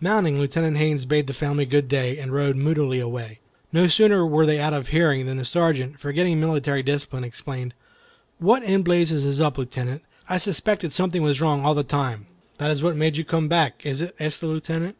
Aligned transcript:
Mounting, 0.00 0.38
Lieutenant 0.38 0.76
Haines 0.76 1.04
bade 1.04 1.26
the 1.26 1.32
family 1.34 1.66
good 1.66 1.88
day, 1.88 2.16
and 2.16 2.32
rode 2.32 2.54
moodily 2.54 3.00
away. 3.00 3.40
No 3.72 3.88
sooner 3.88 4.24
were 4.24 4.46
they 4.46 4.60
out 4.60 4.72
of 4.72 4.86
hearing 4.86 5.26
than 5.26 5.36
the 5.38 5.44
Sergeant, 5.44 5.98
forgetting 5.98 6.38
military 6.38 6.80
discipline, 6.84 7.24
exclaimed, 7.24 7.74
"What 8.38 8.62
in 8.62 8.82
blazes 8.84 9.24
is 9.24 9.40
up, 9.40 9.58
Lieutenant? 9.58 10.04
I 10.28 10.38
suspected 10.38 10.92
something 10.92 11.22
was 11.22 11.40
wrong 11.40 11.64
all 11.64 11.74
the 11.74 11.82
time." 11.82 12.26
"That 12.58 12.70
is 12.70 12.84
what 12.84 12.94
made 12.94 13.16
you 13.16 13.24
come 13.24 13.48
back, 13.48 13.84
is 13.84 14.00
it?" 14.00 14.14
asked 14.20 14.40
the 14.40 14.46
Lieutenant. 14.46 14.94